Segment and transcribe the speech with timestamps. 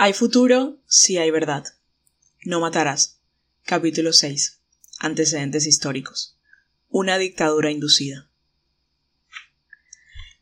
[0.00, 1.64] Hay futuro si hay verdad.
[2.44, 3.18] No matarás.
[3.64, 4.60] Capítulo 6.
[5.00, 6.38] Antecedentes históricos.
[6.88, 8.30] Una dictadura inducida.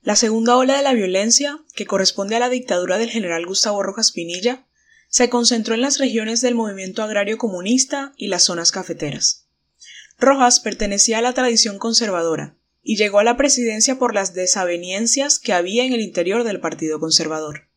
[0.03, 4.13] La segunda ola de la violencia, que corresponde a la dictadura del general Gustavo Rojas
[4.13, 4.67] Pinilla,
[5.09, 9.47] se concentró en las regiones del movimiento agrario comunista y las zonas cafeteras.
[10.19, 15.55] Rojas pertenecía a la tradición conservadora y llegó a la presidencia por las desaveniencias que
[15.55, 17.71] había en el interior del Partido Conservador.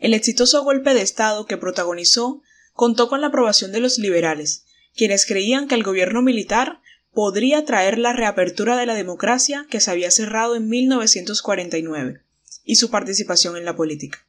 [0.00, 4.64] El exitoso golpe de Estado que protagonizó contó con la aprobación de los liberales,
[4.96, 6.80] quienes creían que el gobierno militar
[7.12, 12.22] podría traer la reapertura de la democracia que se había cerrado en 1949
[12.64, 14.26] y su participación en la política.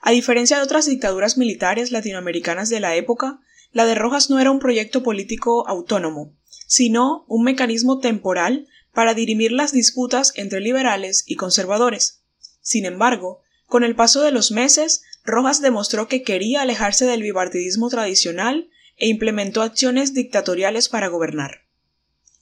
[0.00, 3.40] A diferencia de otras dictaduras militares latinoamericanas de la época,
[3.72, 6.36] la de Rojas no era un proyecto político autónomo,
[6.68, 12.22] sino un mecanismo temporal para dirimir las disputas entre liberales y conservadores.
[12.60, 17.90] Sin embargo, con el paso de los meses, Rojas demostró que quería alejarse del bipartidismo
[17.90, 21.66] tradicional e implementó acciones dictatoriales para gobernar.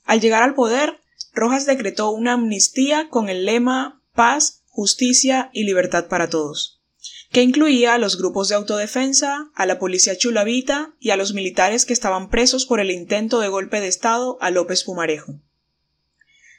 [0.05, 1.01] Al llegar al poder,
[1.33, 6.81] Rojas decretó una amnistía con el lema paz, justicia y libertad para todos,
[7.29, 11.85] que incluía a los grupos de autodefensa, a la policía chulavita y a los militares
[11.85, 15.41] que estaban presos por el intento de golpe de Estado a López Pumarejo.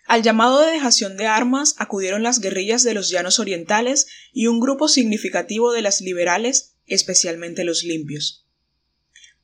[0.09, 4.59] Al llamado de dejación de armas acudieron las guerrillas de los llanos orientales y un
[4.59, 8.47] grupo significativo de las liberales, especialmente los limpios.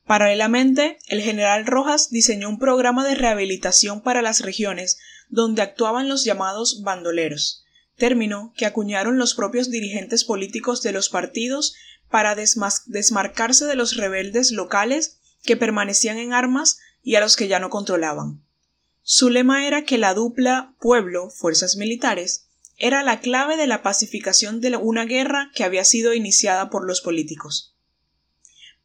[0.07, 4.97] Paralelamente, el general Rojas diseñó un programa de rehabilitación para las regiones
[5.29, 7.63] donde actuaban los llamados bandoleros,
[7.95, 11.75] término que acuñaron los propios dirigentes políticos de los partidos
[12.09, 17.59] para desmarcarse de los rebeldes locales que permanecían en armas y a los que ya
[17.59, 18.44] no controlaban.
[19.07, 24.75] Su lema era que la dupla pueblo-fuerzas militares era la clave de la pacificación de
[24.77, 27.75] una guerra que había sido iniciada por los políticos.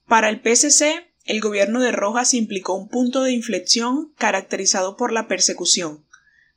[0.06, 5.26] Para el PSC, el gobierno de Rojas implicó un punto de inflexión caracterizado por la
[5.26, 6.04] persecución,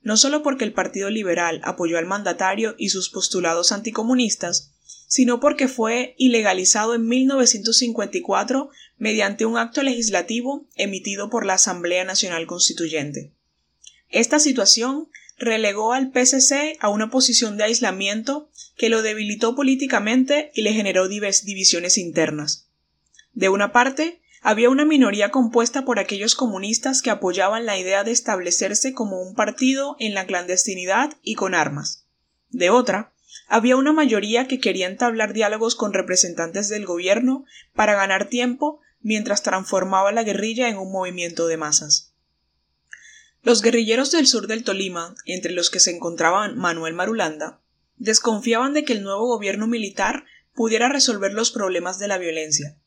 [0.02, 4.74] no solo porque el Partido Liberal apoyó al mandatario y sus postulados anticomunistas,
[5.08, 12.46] sino porque fue ilegalizado en 1954 mediante un acto legislativo emitido por la Asamblea Nacional
[12.46, 13.32] Constituyente.
[14.14, 15.10] Esta situación
[15.40, 18.48] relegó al PCC a una posición de aislamiento
[18.78, 22.70] que lo debilitó políticamente y le generó divisiones internas.
[23.34, 28.12] De una parte, había una minoría compuesta por aquellos comunistas que apoyaban la idea de
[28.12, 32.06] establecerse como un partido en la clandestinidad y con armas.
[32.52, 33.14] De otra,
[33.48, 39.42] había una mayoría que quería entablar diálogos con representantes del gobierno para ganar tiempo mientras
[39.42, 42.13] transformaba la guerrilla en un movimiento de masas.
[43.44, 47.62] Los guerrilleros del sur del Tolima, entre los que se encontraban Manuel Marulanda,
[47.98, 50.24] desconfiaban de que el nuevo gobierno militar
[50.54, 52.78] pudiera resolver los problemas de la violencia.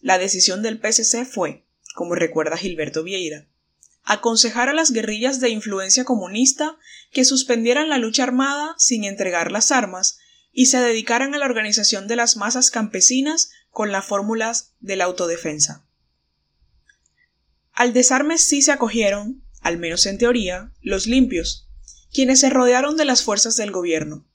[0.00, 3.48] La decisión del PSC fue, como recuerda Gilberto Vieira,
[4.04, 6.78] aconsejar a las guerrillas de influencia comunista
[7.10, 10.18] que suspendieran la lucha armada sin entregar las armas
[10.52, 15.04] y se dedicaran a la organización de las masas campesinas con las fórmulas de la
[15.04, 15.84] autodefensa.
[17.72, 21.68] Al desarme sí se acogieron, al menos en teoría, los limpios,
[22.12, 24.26] quienes se rodearon de las fuerzas del gobierno.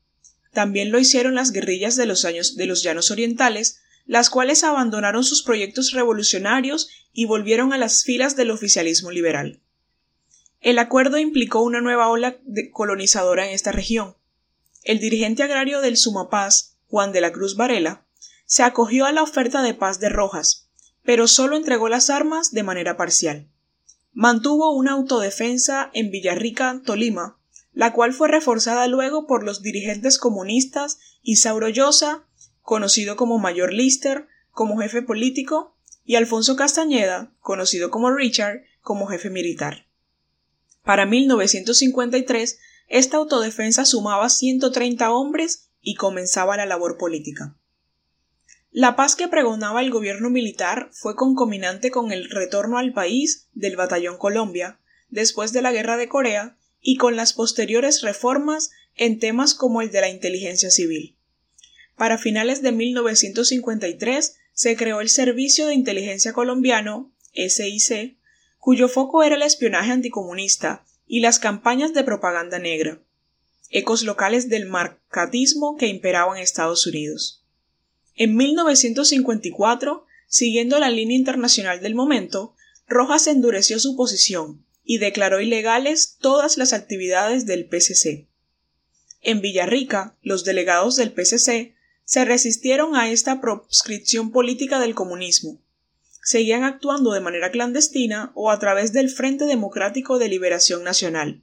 [0.54, 5.24] También lo hicieron las guerrillas de los, años, de los llanos orientales, las cuales abandonaron
[5.24, 9.62] sus proyectos revolucionarios y volvieron a las filas del oficialismo liberal.
[10.62, 12.38] El acuerdo implicó una nueva ola
[12.72, 14.16] colonizadora en esta región.
[14.84, 18.06] El dirigente agrario del Sumapaz, Juan de la Cruz Varela,
[18.46, 20.70] se acogió a la oferta de paz de Rojas,
[21.04, 23.50] pero solo entregó las armas de manera parcial
[24.16, 27.38] mantuvo una autodefensa en Villarrica, Tolima,
[27.74, 32.24] la cual fue reforzada luego por los dirigentes comunistas Isauro Llosa,
[32.62, 39.30] conocido como Mayor Lister, como jefe político, y Alfonso Castañeda, conocido como Richard, como jefe
[39.30, 39.86] militar.
[40.84, 47.58] Para 1953, esta autodefensa sumaba 130 hombres y comenzaba la labor política.
[48.78, 53.78] La paz que pregonaba el gobierno militar fue concominante con el retorno al país del
[53.78, 59.54] Batallón Colombia, después de la Guerra de Corea, y con las posteriores reformas en temas
[59.54, 61.16] como el de la inteligencia civil.
[61.96, 68.18] Para finales de 1953 se creó el Servicio de Inteligencia Colombiano, SIC,
[68.58, 73.02] cuyo foco era el espionaje anticomunista y las campañas de propaganda negra,
[73.70, 77.45] ecos locales del marcatismo que imperaba en Estados Unidos.
[78.16, 82.56] En 1954, siguiendo la línea internacional del momento,
[82.88, 88.28] Rojas endureció su posición y declaró ilegales todas las actividades del PCC.
[89.22, 91.76] En Villarrica, los delegados del PCC
[92.06, 95.60] se resistieron a esta proscripción política del comunismo.
[96.24, 101.42] Seguían actuando de manera clandestina o a través del Frente Democrático de Liberación Nacional.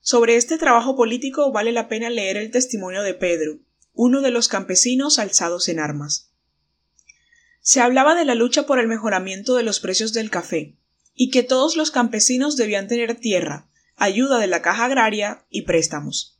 [0.00, 3.58] Sobre este trabajo político vale la pena leer el testimonio de Pedro,
[3.94, 6.30] uno de los campesinos alzados en armas.
[7.60, 10.76] Se hablaba de la lucha por el mejoramiento de los precios del café,
[11.14, 16.38] y que todos los campesinos debían tener tierra, ayuda de la caja agraria y préstamos.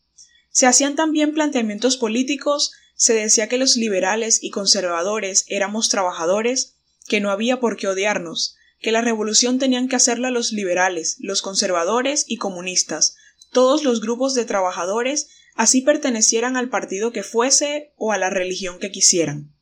[0.50, 6.76] Se hacían también planteamientos políticos, se decía que los liberales y conservadores éramos trabajadores,
[7.06, 11.43] que no había por qué odiarnos, que la revolución tenían que hacerla los liberales, los
[11.43, 13.16] conservadores y comunistas,
[13.50, 18.78] todos los grupos de trabajadores, así pertenecieran al partido que fuese o a la religión
[18.78, 19.52] que quisieran.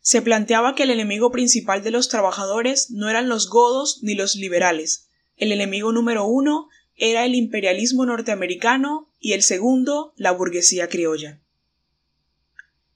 [0.00, 4.36] Se planteaba que el enemigo principal de los trabajadores no eran los godos ni los
[4.36, 5.08] liberales.
[5.36, 11.40] El enemigo número uno era el imperialismo norteamericano y el segundo la burguesía criolla.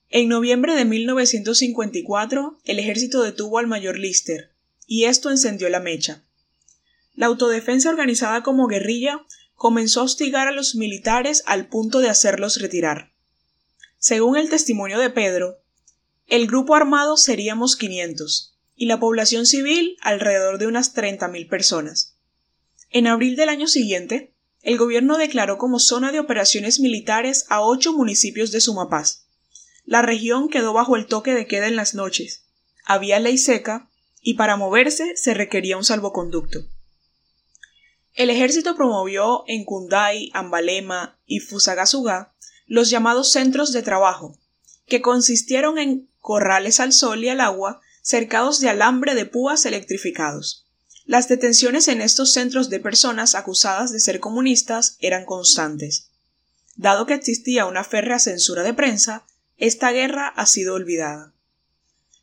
[0.08, 4.50] En noviembre de 1954, el ejército detuvo al mayor Lister,
[4.86, 6.24] y esto encendió la mecha.
[7.14, 9.24] La autodefensa organizada como guerrilla
[9.60, 13.12] comenzó a hostigar a los militares al punto de hacerlos retirar.
[13.98, 15.58] Según el testimonio de Pedro,
[16.28, 22.16] el grupo armado seríamos 500 y la población civil alrededor de unas 30.000 personas.
[22.88, 27.92] En abril del año siguiente, el gobierno declaró como zona de operaciones militares a ocho
[27.92, 29.26] municipios de Sumapaz.
[29.84, 32.46] La región quedó bajo el toque de queda en las noches.
[32.86, 33.90] Había ley seca
[34.22, 36.60] y para moverse se requería un salvoconducto.
[38.14, 42.34] El ejército promovió en Kundai, Ambalema y Fusagasugá
[42.66, 44.38] los llamados centros de trabajo,
[44.86, 50.66] que consistieron en corrales al sol y al agua cercados de alambre de púas electrificados.
[51.04, 56.10] Las detenciones en estos centros de personas acusadas de ser comunistas eran constantes.
[56.76, 59.24] Dado que existía una férrea censura de prensa,
[59.56, 61.32] esta guerra ha sido olvidada.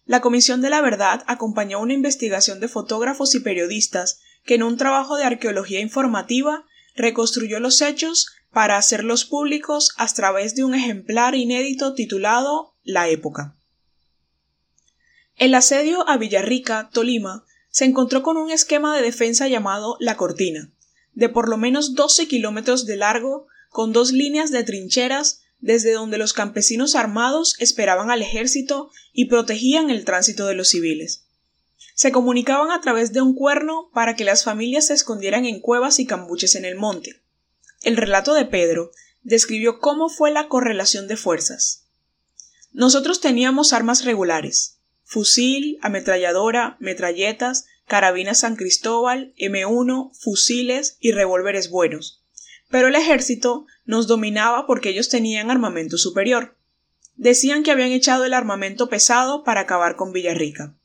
[0.06, 4.78] La Comisión de la Verdad acompañó una investigación de fotógrafos y periodistas que en un
[4.78, 6.66] trabajo de arqueología informativa
[6.96, 13.56] reconstruyó los hechos para hacerlos públicos a través de un ejemplar inédito titulado La época.
[15.36, 20.72] El asedio a Villarrica, Tolima, se encontró con un esquema de defensa llamado La Cortina,
[21.14, 26.18] de por lo menos 12 kilómetros de largo, con dos líneas de trincheras desde donde
[26.18, 31.27] los campesinos armados esperaban al ejército y protegían el tránsito de los civiles
[31.98, 35.98] se comunicaban a través de un cuerno para que las familias se escondieran en cuevas
[35.98, 37.24] y cambuches en el monte.
[37.82, 38.92] El relato de Pedro
[39.24, 41.88] describió cómo fue la correlación de fuerzas.
[42.72, 52.24] Nosotros teníamos armas regulares fusil, ametralladora, metralletas, carabina San Cristóbal, M1, fusiles y revólveres buenos.
[52.70, 56.58] Pero el ejército nos dominaba porque ellos tenían armamento superior.
[57.16, 60.77] Decían que habían echado el armamento pesado para acabar con Villarrica.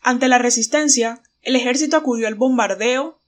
[0.00, 3.18] Ante la resistencia, el ejército acudió al bombardeo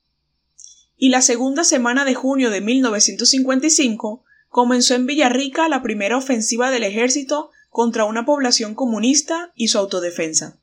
[0.97, 6.85] y la segunda semana de junio de 1955 comenzó en Villarrica la primera ofensiva del
[6.85, 10.59] ejército contra una población comunista y su autodefensa.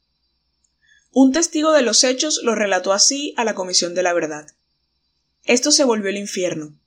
[1.12, 4.48] Un testigo de los hechos lo relató así a la Comisión de la Verdad.
[5.44, 6.78] Esto se volvió el infierno.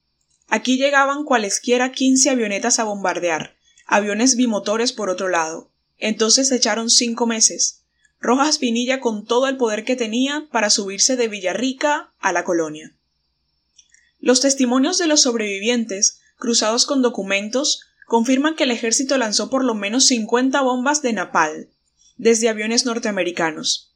[0.46, 3.56] Aquí llegaban cualesquiera quince avionetas a bombardear,
[3.86, 5.70] aviones bimotores por otro lado.
[5.98, 7.81] Entonces echaron cinco meses.
[8.22, 12.94] Rojas Pinilla con todo el poder que tenía para subirse de Villarrica a la colonia.
[14.20, 19.74] Los testimonios de los sobrevivientes, cruzados con documentos, confirman que el ejército lanzó por lo
[19.74, 21.68] menos 50 bombas de napal
[22.16, 23.92] desde aviones norteamericanos.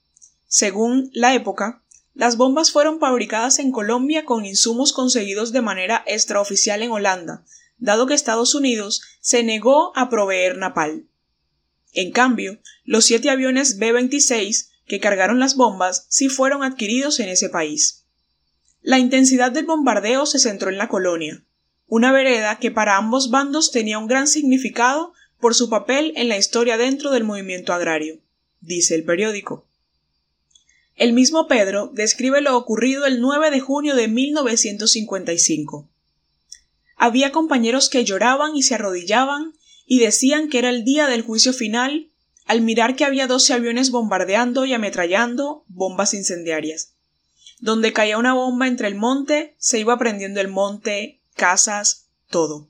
[0.49, 6.83] Según la época, las bombas fueron fabricadas en Colombia con insumos conseguidos de manera extraoficial
[6.83, 7.45] en Holanda,
[7.79, 11.05] dado que Estados Unidos se negó a proveer napal.
[11.97, 17.49] En cambio, los siete aviones B-26 que cargaron las bombas sí fueron adquiridos en ese
[17.49, 18.05] país.
[18.83, 21.43] La intensidad del bombardeo se centró en la colonia,
[21.87, 26.37] una vereda que para ambos bandos tenía un gran significado por su papel en la
[26.37, 28.19] historia dentro del movimiento agrario,
[28.61, 29.67] dice el periódico.
[30.97, 35.89] El mismo Pedro describe lo ocurrido el 9 de junio de 1955.
[36.97, 39.55] Había compañeros que lloraban y se arrodillaban
[39.87, 42.11] y decían que era el día del juicio final
[42.47, 46.93] al mirar que había doce aviones bombardeando y ametrallando bombas incendiarias.
[47.59, 52.69] Donde caía una bomba entre el monte, se iba prendiendo el monte, casas, todo.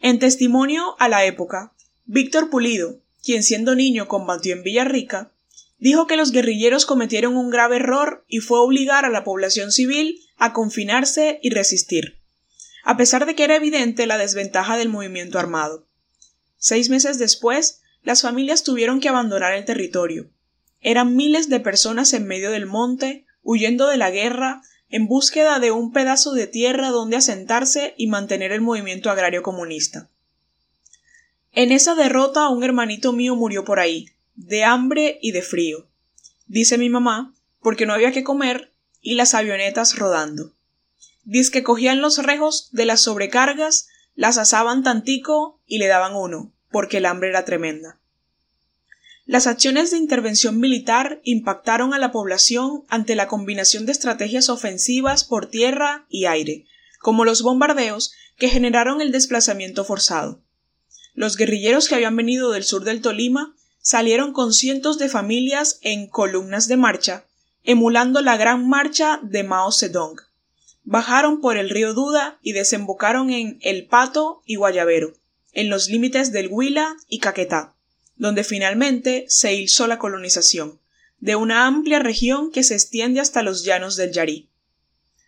[0.00, 1.72] En testimonio a la época,
[2.04, 5.30] Víctor Pulido, quien siendo niño combatió en Villarrica,
[5.78, 10.20] dijo que los guerrilleros cometieron un grave error y fue obligar a la población civil
[10.36, 12.18] a confinarse y resistir,
[12.84, 15.86] a pesar de que era evidente la desventaja del movimiento armado.
[16.66, 20.30] Seis meses después, las familias tuvieron que abandonar el territorio.
[20.80, 25.72] Eran miles de personas en medio del monte, huyendo de la guerra, en búsqueda de
[25.72, 30.08] un pedazo de tierra donde asentarse y mantener el movimiento agrario comunista.
[31.52, 35.86] En esa derrota un hermanito mío murió por ahí, de hambre y de frío.
[36.46, 40.54] Dice mi mamá, porque no había que comer y las avionetas rodando.
[41.24, 46.53] Dice que cogían los rejos de las sobrecargas, las asaban tantico y le daban uno,
[46.74, 48.00] porque el hambre era tremenda.
[49.26, 55.22] Las acciones de intervención militar impactaron a la población ante la combinación de estrategias ofensivas
[55.22, 56.66] por tierra y aire,
[56.98, 60.42] como los bombardeos que generaron el desplazamiento forzado.
[61.14, 66.08] Los guerrilleros que habían venido del sur del Tolima salieron con cientos de familias en
[66.08, 67.24] columnas de marcha,
[67.62, 70.16] emulando la gran marcha de Mao Zedong.
[70.82, 75.14] Bajaron por el río Duda y desembocaron en El Pato y Guayabero,
[75.54, 77.74] en los límites del Huila y Caquetá
[78.16, 80.80] donde finalmente se hizo la colonización,
[81.18, 84.50] de una amplia región que se extiende hasta los llanos del Yarí.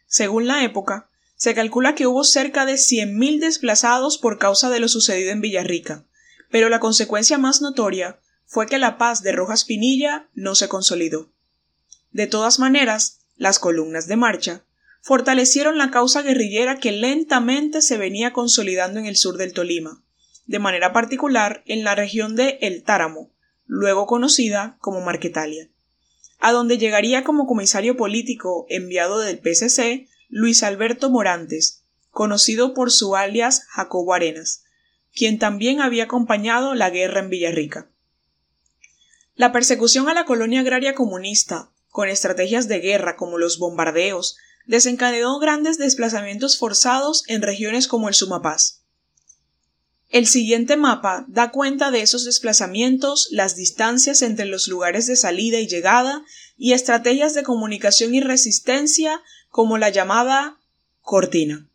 [0.06, 4.88] Según la época, se calcula que hubo cerca de 100.000 desplazados por causa de lo
[4.88, 6.04] sucedido en Villarrica,
[6.50, 11.28] pero la consecuencia más notoria fue que la paz de Rojas Pinilla no se consolidó.
[12.12, 14.62] De todas maneras, las columnas de marcha
[15.02, 20.02] fortalecieron la causa guerrillera que lentamente se venía consolidando en el sur del Tolima,
[20.47, 23.31] de manera particular en la región de El Táramo,
[23.67, 25.69] luego conocida como Marquetalia,
[26.38, 33.17] a donde llegaría como comisario político enviado del PCC Luis Alberto Morantes, conocido por su
[33.17, 34.65] alias Jacobo Arenas,
[35.15, 37.91] quien también había acompañado la guerra en Villarrica.
[39.35, 44.37] La persecución a la colonia agraria comunista, con estrategias de guerra como los bombardeos,
[44.67, 48.83] desencadenó grandes desplazamientos forzados en regiones como el Sumapaz.
[50.09, 55.59] El siguiente mapa da cuenta de esos desplazamientos, las distancias entre los lugares de salida
[55.59, 56.25] y llegada
[56.57, 60.59] y estrategias de comunicación y resistencia como la llamada
[61.01, 61.69] cortina.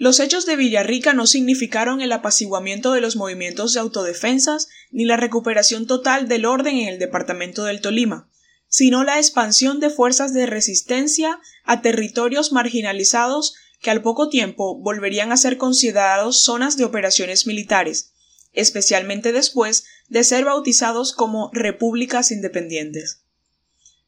[0.00, 5.16] Los hechos de Villarrica no significaron el apaciguamiento de los movimientos de autodefensas ni la
[5.16, 8.28] recuperación total del orden en el departamento del Tolima,
[8.68, 15.32] sino la expansión de fuerzas de resistencia a territorios marginalizados que al poco tiempo volverían
[15.32, 18.12] a ser considerados zonas de operaciones militares,
[18.52, 23.22] especialmente después de ser bautizados como repúblicas independientes.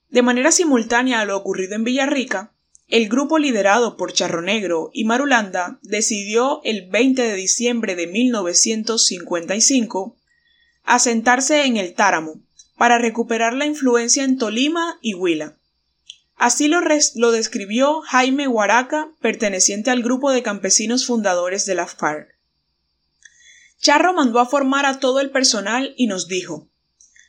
[0.08, 2.52] De manera simultánea a lo ocurrido en Villarrica,
[2.88, 10.16] el grupo liderado por Charro Negro y Marulanda decidió el 20 de diciembre de 1955
[10.82, 12.40] asentarse en el Táramo
[12.76, 15.59] para recuperar la influencia en Tolima y Huila,
[16.40, 22.34] Así lo, describió Jaime Huaraca, perteneciente al grupo de campesinos fundadores de la FARC.
[23.78, 26.70] Charro mandó a formar a todo el personal y nos dijo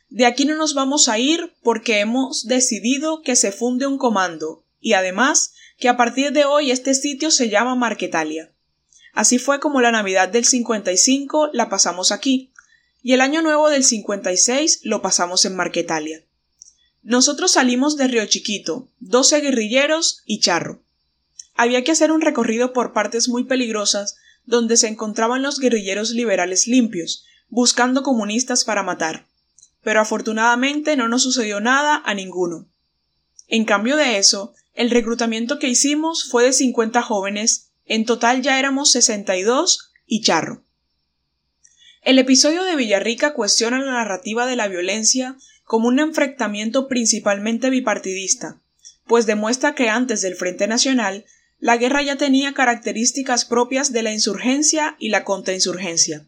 [0.08, 4.64] De aquí no nos vamos a ir porque hemos decidido que se funde un comando
[4.80, 8.50] y además que a partir de hoy este sitio se llama Marquetalia.
[9.12, 12.50] Así fue como la Navidad del 55 la pasamos aquí
[13.02, 16.24] y el Año Nuevo del 56 lo pasamos en Marquetalia.
[17.02, 20.82] Nosotros salimos de Río Chiquito, doce guerrilleros y charro.
[21.54, 26.66] Había que hacer un recorrido por partes muy peligrosas donde se encontraban los guerrilleros liberales
[26.66, 29.26] limpios, buscando comunistas para matar.
[29.82, 32.68] Pero afortunadamente no nos sucedió nada a ninguno.
[33.48, 38.58] En cambio de eso, el reclutamiento que hicimos fue de 50 jóvenes, en total ya
[38.58, 40.62] éramos 62 y charro.
[42.02, 45.36] El episodio de Villarrica cuestiona la narrativa de la violencia
[45.72, 48.60] como un enfrentamiento principalmente bipartidista,
[49.06, 51.24] pues demuestra que antes del Frente Nacional
[51.60, 56.26] la guerra ya tenía características propias de la insurgencia y la contrainsurgencia.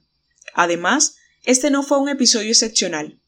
[0.55, 3.19] Además, este no fue un episodio excepcional.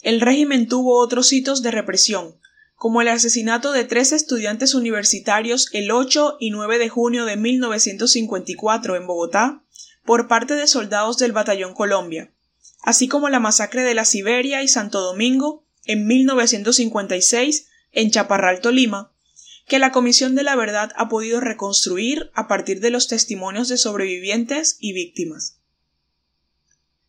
[0.00, 2.34] El régimen tuvo otros hitos de represión,
[2.74, 8.96] como el asesinato de tres estudiantes universitarios el 8 y 9 de junio de 1954
[8.96, 9.62] en Bogotá
[10.04, 12.32] por parte de soldados del Batallón Colombia,
[12.82, 19.12] así como la masacre de la Siberia y Santo Domingo en 1956 en Chaparral, Tolima,
[19.66, 23.78] que la Comisión de la Verdad ha podido reconstruir a partir de los testimonios de
[23.78, 25.58] sobrevivientes y víctimas.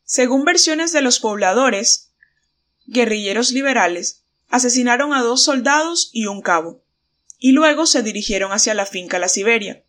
[0.03, 2.11] Según versiones de los pobladores,
[2.85, 6.83] guerrilleros liberales asesinaron a dos soldados y un cabo,
[7.39, 9.83] y luego se dirigieron hacia la finca La Siberia.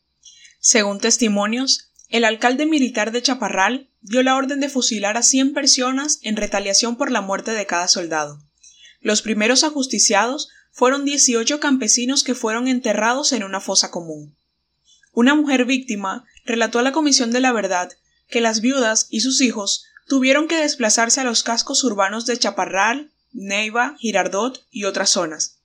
[0.58, 6.20] Según testimonios, el alcalde militar de Chaparral dio la orden de fusilar a cien personas
[6.22, 8.38] en retaliación por la muerte de cada soldado.
[9.00, 14.36] Los primeros ajusticiados fueron dieciocho campesinos que fueron enterrados en una fosa común.
[15.12, 17.90] Una mujer víctima relató a la Comisión de la Verdad
[18.28, 23.10] que las viudas y sus hijos tuvieron que desplazarse a los cascos urbanos de Chaparral,
[23.32, 25.58] Neiva, Girardot y otras zonas.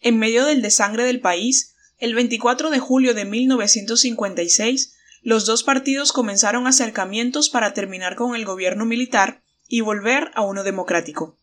[0.00, 6.12] En medio del desangre del país, el 24 de julio de 1956, los dos partidos
[6.12, 11.38] comenzaron acercamientos para terminar con el gobierno militar y volver a uno democrático.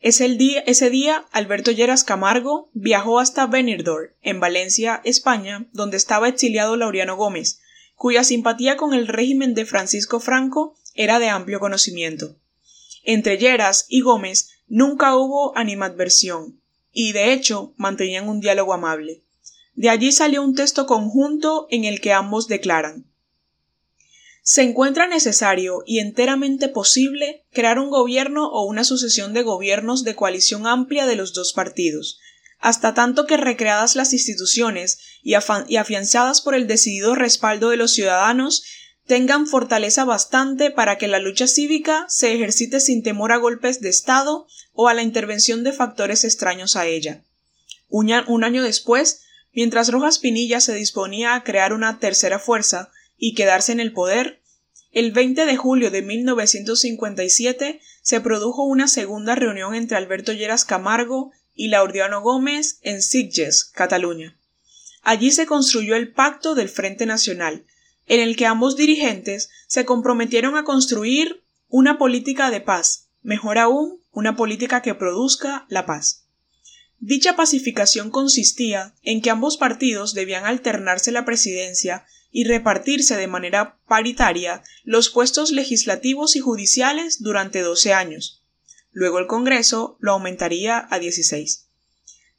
[0.00, 6.28] Ese día, ese día, Alberto Lleras Camargo viajó hasta Benidorm, en Valencia, España, donde estaba
[6.28, 7.60] exiliado Laureano Gómez,
[7.94, 12.36] cuya simpatía con el régimen de Francisco Franco era de amplio conocimiento.
[13.02, 16.60] Entre Lleras y Gómez nunca hubo animadversión,
[16.92, 19.23] y de hecho mantenían un diálogo amable.
[19.74, 23.06] De allí salió un texto conjunto en el que ambos declaran
[24.46, 30.14] se encuentra necesario y enteramente posible crear un gobierno o una sucesión de gobiernos de
[30.14, 32.20] coalición amplia de los dos partidos,
[32.58, 38.64] hasta tanto que recreadas las instituciones y, afianzadas por el decidido respaldo de los ciudadanos
[39.06, 43.88] tengan fortaleza bastante para que la lucha cívica se ejercite sin temor a golpes de
[43.88, 47.24] Estado o a la intervención de factores extraños a ella.
[47.88, 48.12] Un,
[48.44, 49.23] año después,
[49.54, 54.42] mientras Rojas Pinilla se disponía a crear una tercera fuerza y quedarse en el poder,
[54.92, 61.32] el 20 de julio de 1957 se produjo una segunda reunión entre Alberto Lleras Camargo
[61.54, 64.38] y Laureano Gómez en Sitges, Cataluña.
[65.02, 67.66] Allí se construyó el Pacto del Frente Nacional,
[68.06, 74.00] en el que ambos dirigentes se comprometieron a construir una política de paz, mejor aún,
[74.12, 76.23] una política que produzca la paz.
[77.00, 83.78] Dicha pacificación consistía en que ambos partidos debían alternarse la presidencia y repartirse de manera
[83.86, 88.42] paritaria los puestos legislativos y judiciales durante doce años.
[88.90, 91.66] Luego el Congreso lo aumentaría a dieciséis.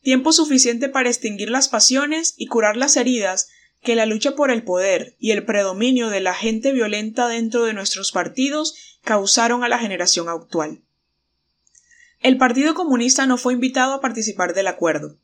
[0.02, 3.50] Tiempo suficiente para extinguir las pasiones y curar las heridas
[3.82, 7.74] que la lucha por el poder y el predominio de la gente violenta dentro de
[7.74, 10.82] nuestros partidos causaron a la generación actual.
[12.26, 15.20] El Partido Comunista no fue invitado a participar del acuerdo.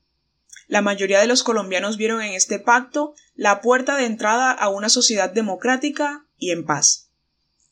[0.67, 4.89] La mayoría de los colombianos vieron en este pacto la puerta de entrada a una
[4.89, 7.09] sociedad democrática y en paz.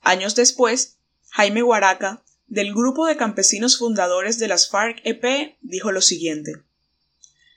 [0.01, 0.97] Años después,
[1.29, 6.53] Jaime Guaraca, del grupo de campesinos fundadores de las FARC-EP, dijo lo siguiente.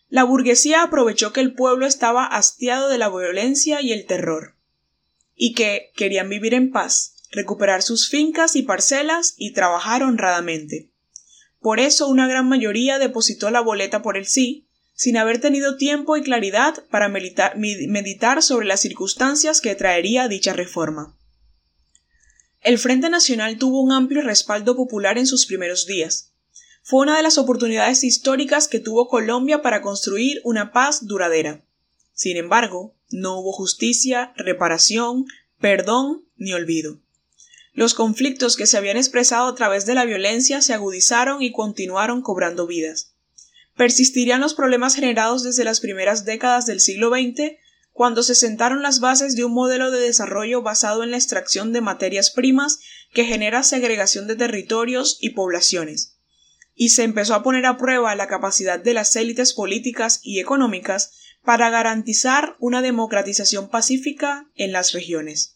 [0.09, 4.55] La burguesía aprovechó que el pueblo estaba hastiado de la violencia y el terror,
[5.35, 10.91] y que querían vivir en paz, recuperar sus fincas y parcelas y trabajar honradamente.
[11.61, 14.66] Por eso una gran mayoría depositó la boleta por el sí,
[14.97, 21.15] sin haber tenido tiempo y claridad para meditar sobre las circunstancias que traería dicha reforma.
[22.63, 26.33] El Frente Nacional tuvo un amplio respaldo popular en sus primeros días.
[26.83, 31.63] Fue una de las oportunidades históricas que tuvo Colombia para construir una paz duradera.
[32.15, 35.27] Sin embargo, no hubo justicia, reparación,
[35.61, 36.99] perdón ni olvido.
[37.75, 42.23] Los conflictos que se habían expresado a través de la violencia se agudizaron y continuaron
[42.23, 43.16] cobrando vidas.
[43.77, 47.57] Persistirían los problemas generados desde las primeras décadas del siglo XX,
[47.93, 51.81] cuando se sentaron las bases de un modelo de desarrollo basado en la extracción de
[51.81, 52.81] materias primas
[53.13, 56.19] que genera segregación de territorios y poblaciones,
[56.75, 61.13] y se empezó a poner a prueba la capacidad de las élites políticas y económicas
[61.43, 65.56] para garantizar una democratización pacífica en las regiones.